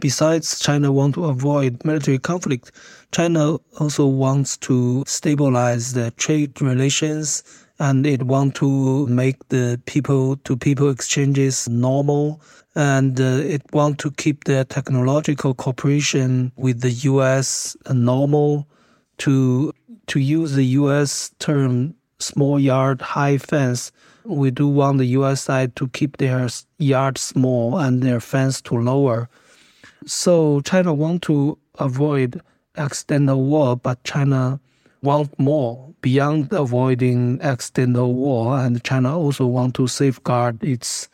[0.00, 2.72] Besides, China wants to avoid military conflict.
[3.12, 7.44] China also wants to stabilize the trade relations
[7.82, 12.40] and it want to make the people to people exchanges normal.
[12.76, 18.68] And uh, it want to keep the technological cooperation with the US normal
[19.18, 19.72] to
[20.06, 23.90] to use the US term small yard high fence.
[24.24, 28.76] We do want the US side to keep their yard small and their fence to
[28.76, 29.28] lower.
[30.06, 32.40] So China want to avoid
[32.76, 34.60] accidental war but China
[35.02, 41.08] want more beyond avoiding accidental war, and China also want to safeguard its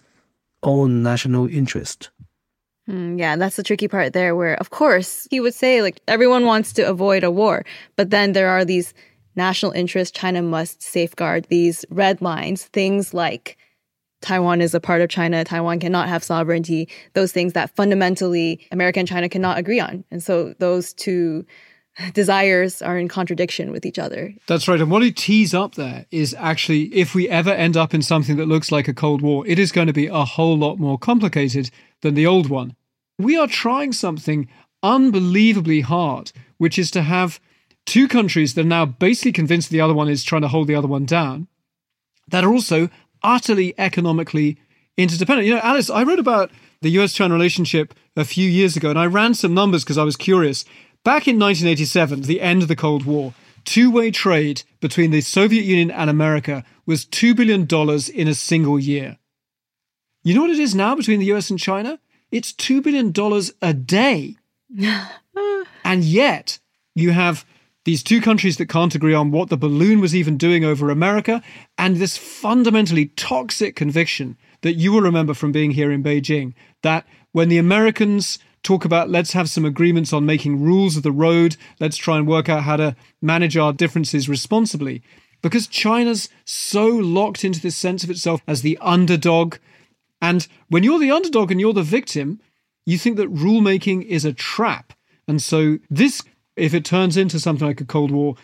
[0.63, 2.11] own national interest.
[2.89, 6.47] Mm, yeah, that's the tricky part there, where of course he would say like everyone
[6.47, 7.65] wants to avoid a war,
[7.97, 8.95] but then there are these
[9.37, 13.59] national interests China must safeguard, these red lines, things like
[14.21, 18.99] Taiwan is a part of China, Taiwan cannot have sovereignty, those things that fundamentally America
[18.99, 20.03] and China cannot agree on.
[20.11, 21.47] And so those two
[22.15, 24.35] desires are in contradiction with each other.
[24.47, 24.81] That's right.
[24.81, 28.37] And what he tees up there is actually if we ever end up in something
[28.37, 30.99] that looks like a Cold War, it is going to be a whole lot more
[30.99, 31.71] complicated
[32.03, 32.75] than the old one.
[33.19, 34.49] We are trying something
[34.83, 37.41] unbelievably hard, which is to have
[37.87, 40.75] two countries that are now basically convinced the other one is trying to hold the
[40.75, 41.49] other one down,
[42.29, 42.89] that are also
[43.23, 44.59] utterly economically
[44.97, 45.47] interdependent.
[45.47, 46.51] You know, Alice, I wrote about
[46.83, 50.05] the US China relationship a few years ago, and I ran some numbers because I
[50.05, 50.65] was curious.
[51.05, 53.35] Back in 1987, the end of the Cold War,
[53.65, 57.67] two way trade between the Soviet Union and America was $2 billion
[58.15, 59.19] in a single year.
[60.23, 61.99] You know what it is now between the US and China?
[62.31, 63.13] It's $2 billion
[63.63, 64.37] a day.
[65.85, 66.59] and yet,
[66.95, 67.45] you have
[67.85, 71.43] these two countries that can't agree on what the balloon was even doing over America,
[71.79, 77.07] and this fundamentally toxic conviction that you will remember from being here in Beijing that
[77.33, 81.57] when the Americans talk about let's have some agreements on making rules of the road,
[81.81, 85.03] let's try and work out how to manage our differences responsibly.
[85.41, 89.57] Because China's so locked into this sense of itself as the underdog.
[90.21, 92.41] And when you're the underdog and you're the victim,
[92.85, 94.93] you think that rulemaking is a trap.
[95.27, 96.23] And so this
[96.57, 98.35] if it turns into something like a Cold War,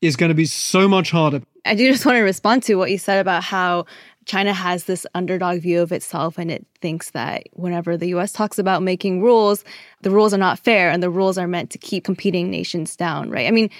[0.00, 1.42] is going to be so much harder.
[1.64, 3.86] I do just want to respond to what you said about how
[4.24, 8.58] China has this underdog view of itself and it thinks that whenever the US talks
[8.58, 9.64] about making rules,
[10.02, 13.30] the rules are not fair and the rules are meant to keep competing nations down,
[13.30, 13.46] right?
[13.46, 13.70] I mean,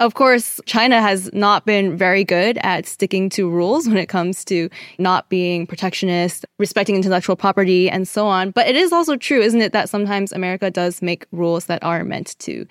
[0.00, 4.44] of course, China has not been very good at sticking to rules when it comes
[4.46, 8.50] to not being protectionist, respecting intellectual property, and so on.
[8.50, 12.04] But it is also true, isn't it, that sometimes America does make rules that are
[12.04, 12.66] meant to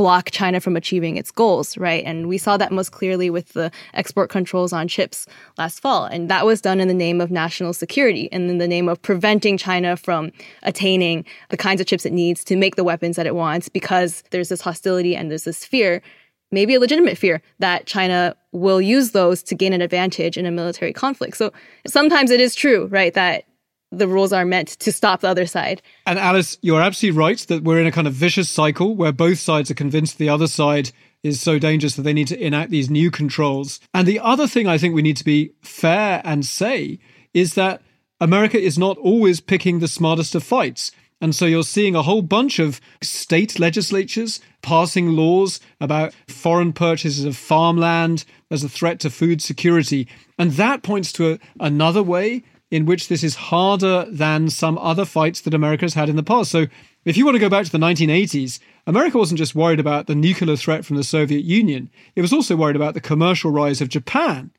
[0.00, 2.02] block China from achieving its goals, right?
[2.06, 5.26] And we saw that most clearly with the export controls on chips
[5.58, 6.06] last fall.
[6.06, 9.02] And that was done in the name of national security and in the name of
[9.02, 10.32] preventing China from
[10.62, 14.24] attaining the kinds of chips it needs to make the weapons that it wants because
[14.30, 16.00] there's this hostility and there's this fear
[16.50, 20.50] maybe a legitimate fear that China will use those to gain an advantage in a
[20.50, 21.36] military conflict.
[21.36, 21.52] So
[21.86, 23.44] sometimes it is true, right, that
[23.92, 25.82] the rules are meant to stop the other side.
[26.06, 29.38] And Alice, you're absolutely right that we're in a kind of vicious cycle where both
[29.38, 32.88] sides are convinced the other side is so dangerous that they need to enact these
[32.88, 33.80] new controls.
[33.92, 36.98] And the other thing I think we need to be fair and say
[37.34, 37.82] is that
[38.20, 40.92] America is not always picking the smartest of fights.
[41.22, 47.24] And so you're seeing a whole bunch of state legislatures passing laws about foreign purchases
[47.24, 50.08] of farmland as a threat to food security.
[50.38, 55.04] And that points to a, another way in which this is harder than some other
[55.04, 56.50] fights that America has had in the past.
[56.50, 56.66] So,
[57.04, 60.14] if you want to go back to the 1980s, America wasn't just worried about the
[60.14, 63.88] nuclear threat from the Soviet Union, it was also worried about the commercial rise of
[63.88, 64.50] Japan.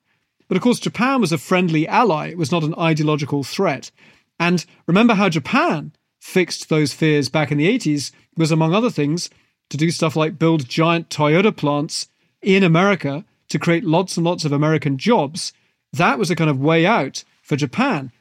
[0.48, 3.92] But of course, Japan was a friendly ally, it was not an ideological threat.
[4.40, 9.30] And remember how Japan fixed those fears back in the 80s was, among other things,
[9.70, 12.08] to do stuff like build giant Toyota plants
[12.42, 15.54] in America to create lots and lots of American jobs.
[15.94, 18.12] That was a kind of way out for Japan.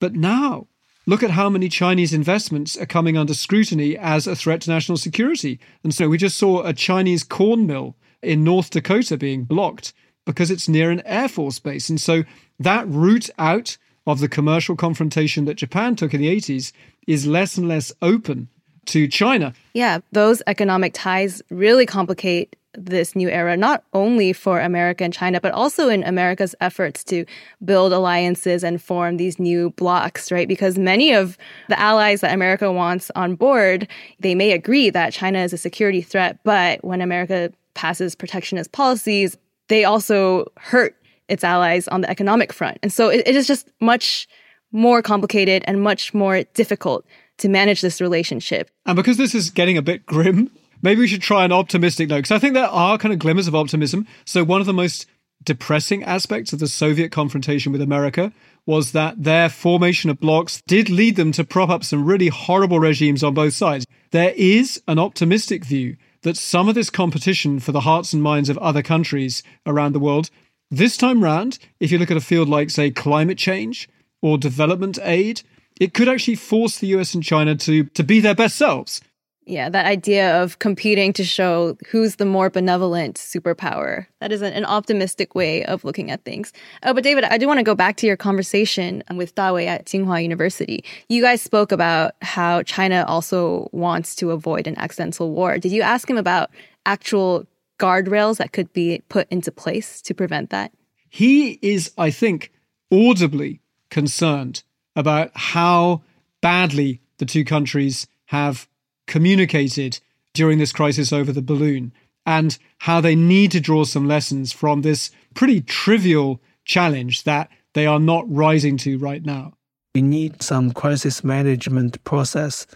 [0.00, 0.68] But now,
[1.06, 4.98] look at how many Chinese investments are coming under scrutiny as a threat to national
[4.98, 5.58] security.
[5.82, 9.92] And so we just saw a Chinese corn mill in North Dakota being blocked
[10.24, 11.88] because it's near an Air Force base.
[11.88, 12.24] And so
[12.58, 16.72] that route out of the commercial confrontation that Japan took in the 80s
[17.06, 18.48] is less and less open
[18.86, 19.52] to China.
[19.74, 25.40] Yeah, those economic ties really complicate this new era, not only for America and China,
[25.40, 27.24] but also in America's efforts to
[27.64, 30.48] build alliances and form these new blocks, right?
[30.48, 33.88] Because many of the allies that America wants on board,
[34.20, 39.36] they may agree that China is a security threat, but when America passes protectionist policies,
[39.68, 40.96] they also hurt
[41.28, 42.78] its allies on the economic front.
[42.82, 44.28] And so it, it is just much
[44.72, 47.04] more complicated and much more difficult
[47.38, 48.70] to manage this relationship.
[48.86, 50.50] And because this is getting a bit grim,
[50.82, 53.48] maybe we should try an optimistic note because I think there are kind of glimmers
[53.48, 54.06] of optimism.
[54.24, 55.06] So one of the most
[55.44, 58.32] depressing aspects of the Soviet confrontation with America
[58.66, 62.80] was that their formation of blocs did lead them to prop up some really horrible
[62.80, 63.86] regimes on both sides.
[64.10, 68.48] There is an optimistic view that some of this competition for the hearts and minds
[68.48, 70.30] of other countries around the world,
[70.70, 73.88] this time round, if you look at a field like, say, climate change
[74.20, 75.42] or development aid,
[75.80, 79.00] it could actually force the US and China to, to be their best selves.
[79.48, 84.06] Yeah, that idea of competing to show who's the more benevolent superpower.
[84.20, 86.52] That is an, an optimistic way of looking at things.
[86.82, 89.68] Oh, but David, I do want to go back to your conversation with Da Wei
[89.68, 90.84] at Tsinghua University.
[91.08, 95.58] You guys spoke about how China also wants to avoid an accidental war.
[95.58, 96.50] Did you ask him about
[96.84, 97.46] actual
[97.78, 100.72] guardrails that could be put into place to prevent that?
[101.08, 102.52] He is, I think,
[102.92, 103.60] audibly
[103.90, 104.64] concerned
[104.96, 106.02] about how
[106.40, 108.66] badly the two countries have
[109.06, 110.00] communicated
[110.34, 111.92] during this crisis over the balloon
[112.26, 117.86] and how they need to draw some lessons from this pretty trivial challenge that they
[117.86, 119.52] are not rising to right now.
[119.94, 122.66] We need some crisis management process,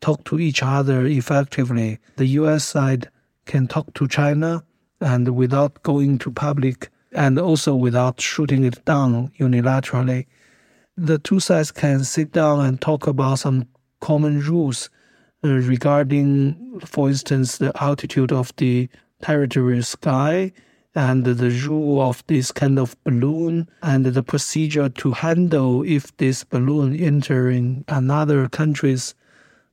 [0.00, 1.98] talk to each other effectively.
[2.16, 3.10] The US side
[3.44, 4.64] can talk to China
[5.00, 10.26] and without going to public and also without shooting it down unilaterally.
[10.96, 13.66] the two sides can sit down and talk about some
[14.00, 14.90] common rules
[15.44, 18.88] Uh, regarding, for instance, the altitude of the
[19.20, 20.50] territorial sky
[20.94, 26.44] and the rule of this kind of balloon and the procedure to handle if this
[26.44, 29.14] balloon entering another country's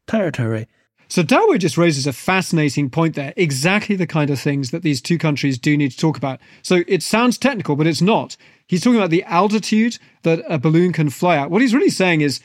[0.07, 0.67] territory.
[1.07, 4.81] So Da Wei just raises a fascinating point there, exactly the kind of things that
[4.81, 6.39] these two countries do need to talk about.
[6.63, 8.35] So it sounds technical, but it's not.
[8.67, 11.51] He's talking about the altitude that a balloon can fly at.
[11.51, 12.41] What he's really saying is,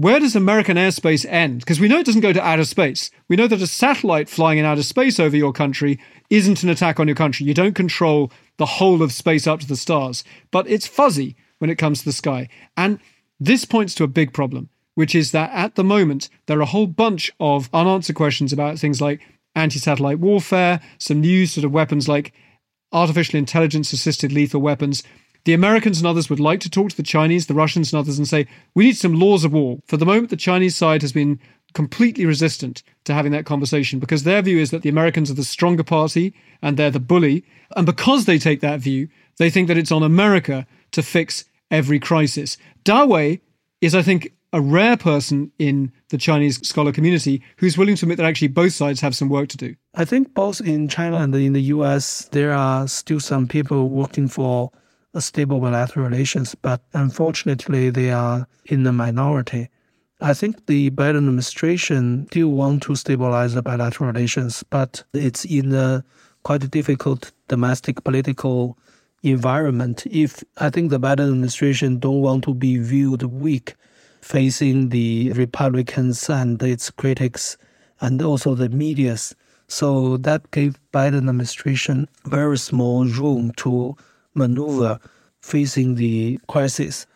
[0.00, 1.60] where does American airspace end?
[1.60, 3.10] Because we know it doesn't go to outer space.
[3.28, 5.98] We know that a satellite flying in outer space over your country
[6.30, 7.46] isn't an attack on your country.
[7.46, 11.70] You don't control the whole of space up to the stars, but it's fuzzy when
[11.70, 12.48] it comes to the sky.
[12.76, 12.98] And
[13.38, 14.70] this points to a big problem
[15.00, 18.78] which is that at the moment, there are a whole bunch of unanswered questions about
[18.78, 19.22] things like
[19.54, 22.34] anti satellite warfare, some new sort of weapons like
[22.92, 25.02] artificial intelligence assisted lethal weapons.
[25.44, 28.18] The Americans and others would like to talk to the Chinese, the Russians and others,
[28.18, 29.78] and say, we need some laws of war.
[29.86, 31.40] For the moment, the Chinese side has been
[31.72, 35.44] completely resistant to having that conversation because their view is that the Americans are the
[35.44, 37.44] stronger party and they're the bully.
[37.76, 41.98] And because they take that view, they think that it's on America to fix every
[41.98, 42.56] crisis.
[42.84, 43.40] Da Wei
[43.80, 48.18] is, I think, a rare person in the Chinese scholar community who's willing to admit
[48.18, 49.76] that actually both sides have some work to do.
[49.94, 54.26] I think both in China and in the US, there are still some people working
[54.26, 54.72] for
[55.18, 59.68] stable bilateral relations, but unfortunately, they are in the minority.
[60.20, 65.74] I think the Biden administration still want to stabilize the bilateral relations, but it's in
[65.74, 66.04] a
[66.42, 68.78] quite difficult domestic political
[69.22, 70.06] environment.
[70.10, 73.74] If I think the Biden administration don't want to be viewed weak
[74.20, 77.56] facing the Republicans and its critics
[78.00, 79.34] and also the medias.
[79.68, 83.96] So that gave Biden administration very small room to
[84.34, 84.98] maneuver
[85.42, 87.06] facing the crisis.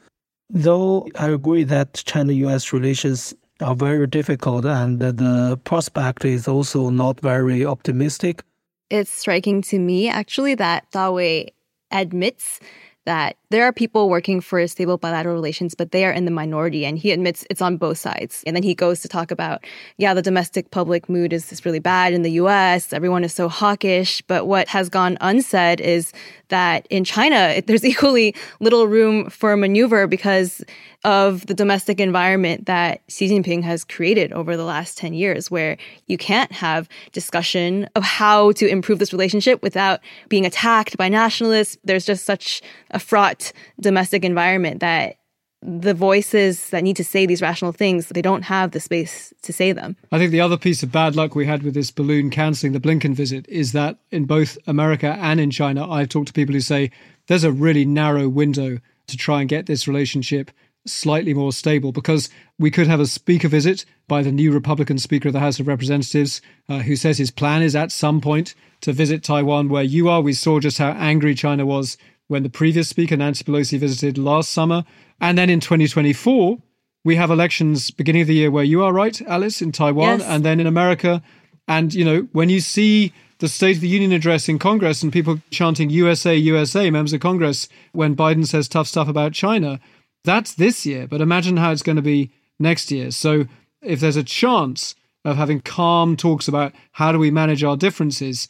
[0.51, 7.21] Though I agree that China-US relations are very difficult and the prospect is also not
[7.21, 8.43] very optimistic.
[8.91, 11.53] It's striking to me actually that Da Wei
[11.91, 12.61] admits
[13.07, 16.85] that there are people working for stable bilateral relations, but they are in the minority.
[16.85, 18.43] And he admits it's on both sides.
[18.47, 19.65] And then he goes to talk about,
[19.97, 22.93] yeah, the domestic public mood is, is really bad in the US.
[22.93, 24.23] Everyone is so hawkish.
[24.23, 26.13] But what has gone unsaid is
[26.49, 30.65] that in China, there's equally little room for maneuver because
[31.05, 35.77] of the domestic environment that Xi Jinping has created over the last 10 years, where
[36.07, 40.01] you can't have discussion of how to improve this relationship without
[40.31, 41.77] being attacked by nationalists.
[41.85, 43.43] There's just such a fraught
[43.80, 45.16] domestic environment that
[45.64, 49.53] the voices that need to say these rational things, they don't have the space to
[49.53, 49.97] say them.
[50.12, 52.80] I think the other piece of bad luck we had with this balloon cancelling the
[52.80, 56.61] Blinken visit is that in both America and in China, I've talked to people who
[56.61, 56.90] say
[57.28, 60.51] there's a really narrow window to try and get this relationship
[60.86, 62.28] slightly more stable because
[62.59, 65.66] we could have a speaker visit by the new Republican Speaker of the House of
[65.66, 70.11] Representatives uh, who says his plan is at some point to visit Taiwan where you
[70.11, 70.20] are.
[70.20, 71.97] We saw just how angry China was
[72.29, 74.85] when the previous Speaker, Nancy Pelosi, visited last summer.
[75.20, 76.59] And then in 2024,
[77.05, 80.29] we have elections beginning of the year where you are, right, Alice, in Taiwan, yes.
[80.29, 81.22] and then in America.
[81.68, 85.12] And, you know, when you see the State of the Union address in Congress and
[85.12, 89.81] people chanting USA, USA, members of Congress, when Biden says tough stuff about China,
[90.25, 91.07] that's this year.
[91.07, 93.11] But imagine how it's going to be next year.
[93.11, 93.47] So
[93.83, 94.95] if there's a chance
[95.25, 98.49] of having calm talks about how do we manage our differences,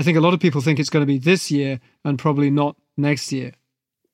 [0.00, 2.48] I think a lot of people think it's going to be this year and probably
[2.48, 3.52] not next year.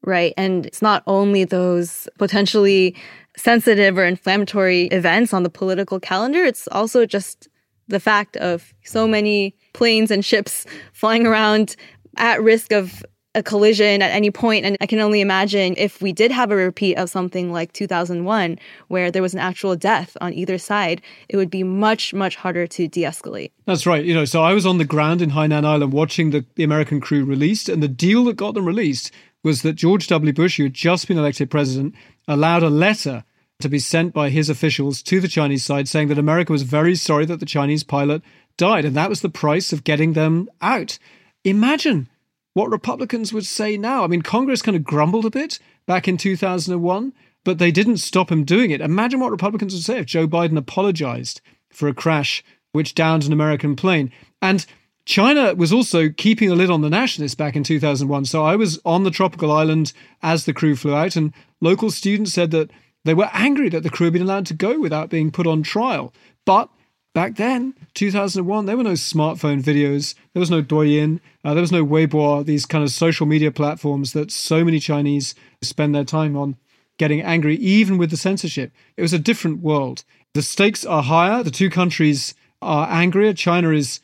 [0.02, 0.34] Right.
[0.36, 2.96] And it's not only those potentially
[3.36, 7.46] sensitive or inflammatory events on the political calendar, it's also just
[7.86, 11.76] the fact of so many planes and ships flying around
[12.16, 13.06] at risk of
[13.36, 14.64] a collision at any point.
[14.64, 18.58] And I can only imagine if we did have a repeat of something like 2001,
[18.88, 22.66] where there was an actual death on either side, it would be much, much harder
[22.66, 23.52] to de escalate.
[23.66, 24.04] That's right.
[24.04, 27.00] You know, so I was on the ground in Hainan Island watching the, the American
[27.00, 29.12] crew released, and the deal that got them released
[29.44, 30.32] was that George W.
[30.32, 31.94] Bush, who had just been elected president,
[32.26, 33.22] allowed a letter
[33.60, 36.94] to be sent by his officials to the Chinese side saying that America was very
[36.94, 38.22] sorry that the Chinese pilot
[38.56, 38.84] died.
[38.84, 40.98] And that was the price of getting them out.
[41.44, 42.08] Imagine
[42.56, 44.02] what Republicans would say now.
[44.02, 47.12] I mean, Congress kind of grumbled a bit back in 2001,
[47.44, 48.80] but they didn't stop him doing it.
[48.80, 52.42] Imagine what Republicans would say if Joe Biden apologized for a crash
[52.72, 54.10] which downed an American plane.
[54.40, 54.64] And
[55.04, 58.24] China was also keeping a lid on the nationalists back in 2001.
[58.24, 59.92] So I was on the tropical island
[60.22, 62.70] as the crew flew out, and local students said that
[63.04, 65.62] they were angry that the crew had been allowed to go without being put on
[65.62, 66.10] trial.
[66.46, 66.70] But
[67.16, 71.72] back then, 2001, there were no smartphone videos, there was no Douyin, uh, there was
[71.72, 76.36] no Weibo, these kind of social media platforms that so many Chinese spend their time
[76.36, 76.56] on.
[76.98, 78.70] getting angry, even with the censorship.
[78.98, 80.04] It was a different world.
[80.34, 81.42] The stakes are higher.
[81.42, 83.32] The two countries are angrier.
[83.32, 84.00] China is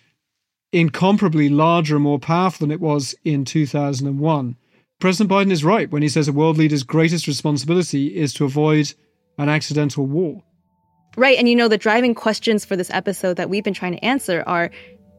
[0.72, 4.56] incomparably larger and more powerful than it was in 2001.
[5.00, 8.94] President Biden is right when he says a world leader's greatest responsibility is to avoid
[9.36, 10.42] an accidental war.
[11.16, 11.36] Right.
[11.36, 14.42] And you know, the driving questions for this episode that we've been trying to answer
[14.46, 14.70] are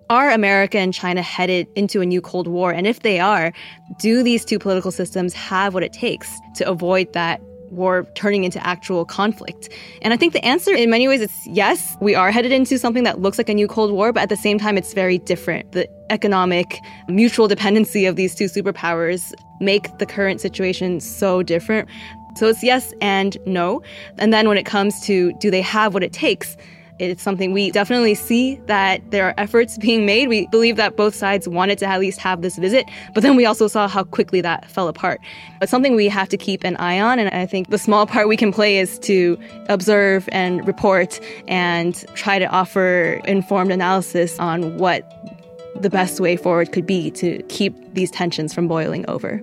[0.09, 2.71] Are America and China headed into a new Cold War?
[2.71, 3.53] And if they are,
[3.99, 8.65] do these two political systems have what it takes to avoid that war turning into
[8.65, 9.69] actual conflict?
[10.01, 13.03] And I think the answer, in many ways, it's yes, we are headed into something
[13.03, 15.71] that looks like a new Cold War, but at the same time, it's very different.
[15.73, 21.87] The economic mutual dependency of these two superpowers make the current situation so different
[22.35, 23.81] so it's yes and no.
[24.17, 26.57] And then when it comes to do they have what it takes,
[26.99, 30.29] it's something we definitely see that there are efforts being made.
[30.29, 33.45] We believe that both sides wanted to at least have this visit, but then we
[33.45, 35.19] also saw how quickly that fell apart.
[35.59, 38.27] But something we have to keep an eye on, and I think the small part
[38.27, 44.77] we can play is to observe and report and try to offer informed analysis on
[44.77, 45.11] what
[45.75, 49.41] the best way forward could be to keep these tensions from boiling over.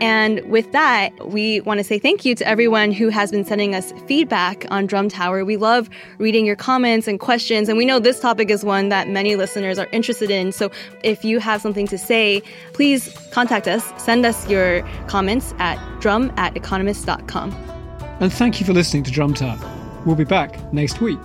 [0.00, 3.74] And with that, we want to say thank you to everyone who has been sending
[3.74, 5.44] us feedback on Drum Tower.
[5.44, 5.88] We love
[6.18, 9.78] reading your comments and questions, and we know this topic is one that many listeners
[9.78, 10.52] are interested in.
[10.52, 10.70] So
[11.02, 12.42] if you have something to say,
[12.72, 13.84] please contact us.
[14.02, 17.52] Send us your comments at drum at economist.com.
[18.20, 19.58] And thank you for listening to Drum Tower.
[20.04, 21.18] We'll be back next week.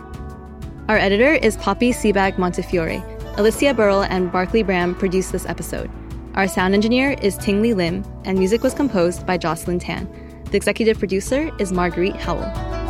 [0.89, 3.01] Our editor is Poppy Sebag Montefiore.
[3.37, 5.89] Alicia Burrell and Barclay Bram produced this episode.
[6.35, 10.09] Our sound engineer is Ting Lee Lim, and music was composed by Jocelyn Tan.
[10.45, 12.82] The executive producer is Marguerite Howell.